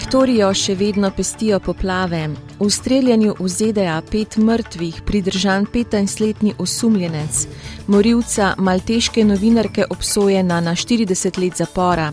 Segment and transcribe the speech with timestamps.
[0.00, 2.22] Viktorijo še vedno pestijo poplave.
[2.56, 7.42] V streljanju v ZDA pet mrtvih, pridržan 15-letni osumljenec,
[7.86, 12.08] morilca malteške novinarke obsojena na 40 let zapora.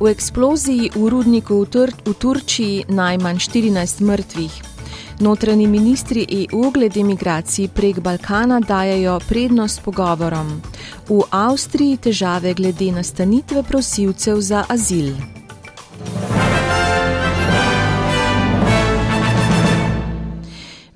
[0.00, 4.60] V eksploziji v rudniku v, Tur v Turčiji najmanj 14 mrtvih.
[5.20, 10.62] Notranji ministri EU glede migracij prek Balkana dajajo prednost pogovorom.
[11.12, 15.12] V Avstriji težave glede nastanitve prosilcev za azil.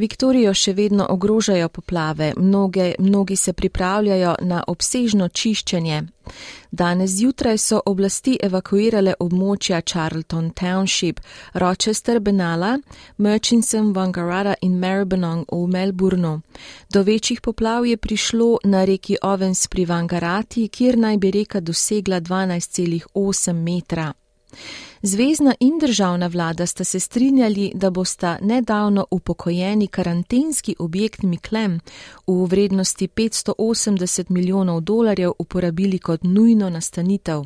[0.00, 6.02] Viktorijo še vedno ogrožajo poplave, Mnoge, mnogi se pripravljajo na obsežno čiščenje.
[6.70, 11.20] Danes zjutraj so oblasti evakuirale območja Charlton Township,
[11.54, 12.78] Rochester, Benala,
[13.18, 16.40] Murchison, Wangarada in Maribyrnong v Melbourneu.
[16.88, 22.20] Do večjih poplav je prišlo na reki Ovens pri Wangarati, kjer naj bi reka dosegla
[22.20, 24.12] 12,8 metra.
[25.02, 31.80] Zvezdna in državna vlada sta se strinjali, da bosta nedavno upokojeni karantenski objekt Miklem
[32.26, 37.44] v vrednosti 580 milijonov dolarjev uporabili kot nujno nastanitev.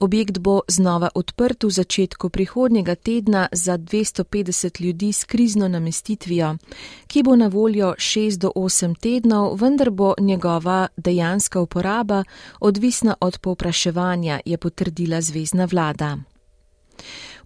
[0.00, 6.56] Objekt bo znova odprt v začetku prihodnjega tedna za 250 ljudi s krizno namestitvijo,
[7.06, 12.24] ki bo na voljo 6 do 8 tednov, vendar bo njegova dejanska uporaba
[12.60, 16.16] odvisna od povpraševanja, je potrdila zvezdna vlada.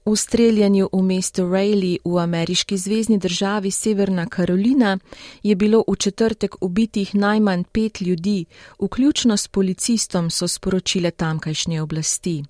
[0.04, 4.98] V streljanju v mestu Rayleigh v ameriški zvezdni državi Severna Karolina
[5.42, 8.44] je bilo v četrtek ubitih najmanj pet ljudi,
[8.82, 12.42] vključno s policistom, so sporočile tamkajšnje oblasti.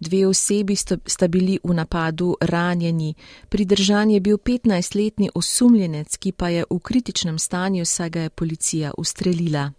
[0.00, 3.14] Dve osebi sta bili v napadu ranjeni,
[3.48, 8.92] pridržan je bil 15-letni osumljenec, ki pa je v kritičnem stanju, saj ga je policija
[8.98, 9.72] ustrelila.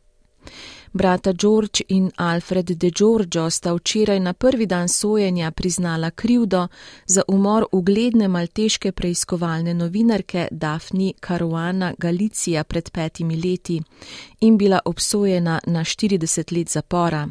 [0.94, 6.68] Brata George in Alfred de Giorgio sta včeraj na prvi dan sojenja priznala krivdo
[7.06, 13.82] za umor ugledne malteške preiskovalne novinarke Daphne Caruana Galicija pred petimi leti
[14.40, 17.30] in bila obsojena na 40 let zapora.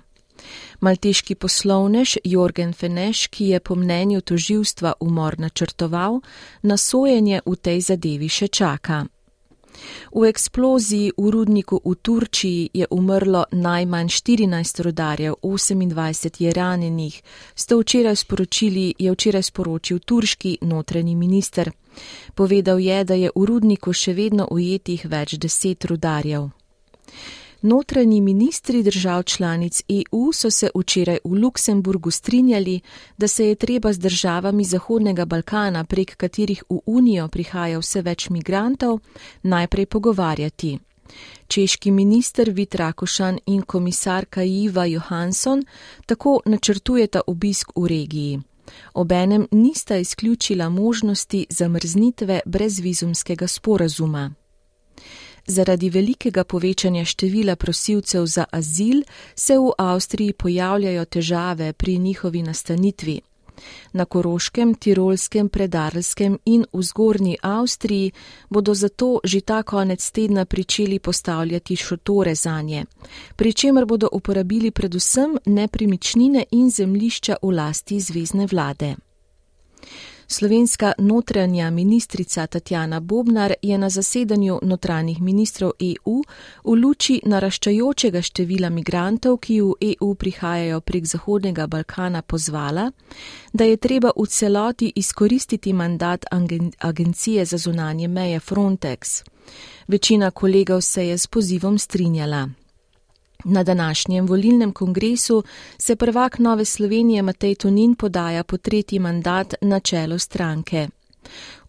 [0.81, 6.21] Malteški poslovnež Jorgen Feneš, ki je po mnenju toživstva umor načrtoval,
[6.63, 9.07] na sojenje v tej zadevi še čaka.
[10.15, 17.23] V eksploziji v rudniku v Turčiji je umrlo najmanj 14 rodarjev, 28 je ranjenih,
[17.55, 21.71] sto včeraj sporočili, je včeraj sporočil turški notranji minister.
[22.35, 26.51] Povedal je, da je v rudniku še vedno ujetih več deset rodarjev.
[27.63, 32.81] Notranji ministri držav članic EU so se včeraj v Luksemburgu strinjali,
[33.17, 38.31] da se je treba z državami Zahodnega Balkana, prek katerih v Unijo prihaja vse več
[38.31, 38.99] migrantov,
[39.43, 40.79] najprej pogovarjati.
[41.49, 45.65] Češki minister Vit Rakošan in komisarka Iva Johansson
[46.07, 48.41] tako načrtujeta obisk v regiji.
[48.95, 54.35] Obenem nista izključila možnosti zamrznitve brezvizumskega sporazuma.
[55.49, 59.03] Zaradi velikega povečanja števila prosilcev za azil
[59.35, 63.21] se v Avstriji pojavljajo težave pri njihovi nastanitvi.
[63.93, 68.13] Na Koroškem, Tirolskem, Predarskem in v Zgornji Avstriji
[68.51, 72.85] bodo zato že ta konec tedna pričeli postavljati šotore za nje,
[73.37, 78.97] pri čemer bodo uporabili predvsem nepremičnine in zemlišča v lasti zvezdne vlade.
[80.31, 86.23] Slovenska notranja ministrica Tatjana Bobnar je na zasedanju notranjih ministrov EU
[86.65, 92.91] v luči naraščajočega števila migrantov, ki v EU prihajajo prek Zahodnega Balkana, pozvala,
[93.53, 96.25] da je treba v celoti izkoristiti mandat
[96.79, 99.25] Agencije za zunanje meje Frontex.
[99.89, 102.49] Večina kolegov se je s pozivom strinjala.
[103.45, 105.45] Na današnjem volilnem kongresu
[105.79, 110.89] se prvak Nove Slovenije Matej Tonin podaja po tretji mandat na čelo stranke.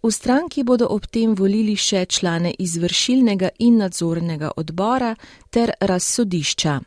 [0.04, 5.16] V stranki bodo ob tem volili še člane izvršilnega in nadzornega odbora
[5.50, 6.80] ter razsodišča.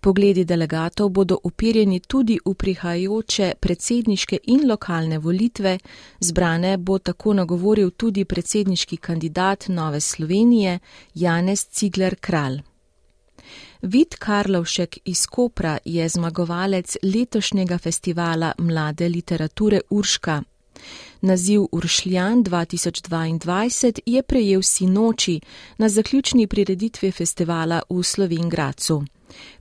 [0.00, 5.78] Pogledi delegatov bodo upirjeni tudi v prihajajoče predsedniške in lokalne volitve,
[6.20, 10.78] zbrane bo tako nagovoril tudi predsedniški kandidat Nove Slovenije
[11.14, 12.71] Janez Cigler Kralj.
[13.82, 20.42] Vid Karlovšek iz Kopra je zmagovalec letošnjega festivala mlade literature Urška.
[21.20, 25.40] Naziv Uršljan 2022 je prejel sinoči
[25.78, 29.04] na zaključni prireditvi festivala v Slovengracu.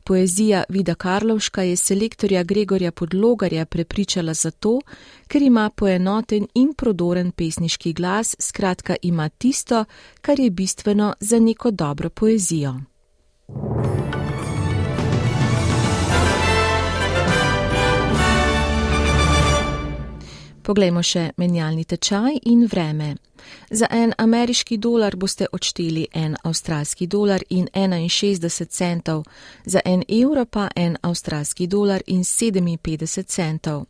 [0.03, 4.79] Poezija Vida Karlovška je selektorja Gregorja Podlogarja prepričala zato,
[5.27, 9.85] ker ima poenoten in prodoren pesniški glas, skratka ima tisto,
[10.21, 12.90] kar je bistveno za neko dobro poezijo.
[20.71, 23.09] Poglejmo še menjalni tečaj in vreme.
[23.69, 29.25] Za en ameriški dolar boste odšteli en avstralski dolar in 61 centov,
[29.65, 33.83] za en evro pa en avstralski dolar in 57 centov.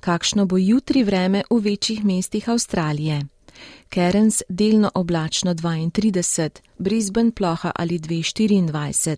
[0.00, 3.22] Kakšno bo jutri vreme v večjih mestih Avstralije?
[3.94, 9.16] Cairns delno oblačno 32, Brisbane ploha ali 224,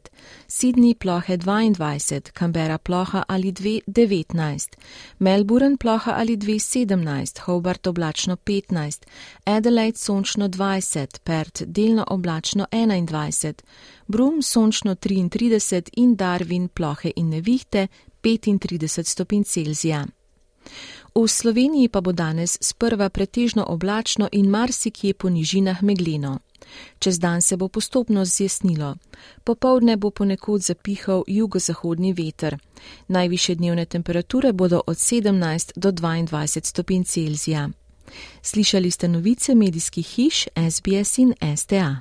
[0.49, 4.77] Sydney plohe 22, Canberra ploha ali 219,
[5.19, 9.07] Melbourne ploha ali 217, Hobart oblačno 15,
[9.45, 13.53] Adelaide sončno 20, Perth delno oblačno 21,
[14.07, 17.89] Broome sončno 33 in Darwin plohe in nevihte
[18.23, 20.07] 35 stopinj Celzija.
[21.15, 26.39] V Sloveniji pa bo danes sprva pretežno oblačno in marsikje po nižinah megleno.
[26.99, 28.97] Čez dan se bo postopno zjasnilo.
[29.45, 32.59] Popovdne bo ponekod zapihal jugozahodni veter.
[33.09, 37.71] Najviše dnevne temperature bodo od 17 do 22 stopinj Celzija.
[38.43, 42.01] Slišali ste novice medijskih hiš SBS in STA.